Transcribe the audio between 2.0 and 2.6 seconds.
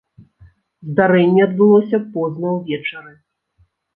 позна